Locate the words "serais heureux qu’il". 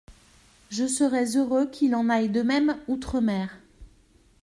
0.87-1.93